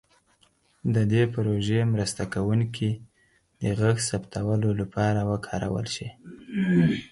[0.95, 2.89] د دې پروژې مرسته کوونکي
[3.61, 6.09] د غږ ثبتولو لپاره وکارول شي.